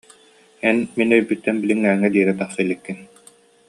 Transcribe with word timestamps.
эн 0.67 0.77
мин 0.97 1.09
өйбүттэн 1.17 1.55
билиҥҥээҥҥэ 1.61 2.09
диэри 2.13 2.33
тахса 2.39 2.59
иликкин 2.63 2.97